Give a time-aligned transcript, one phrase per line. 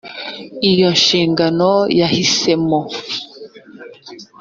[0.71, 1.69] iyo nshingano
[1.99, 2.79] yahisemo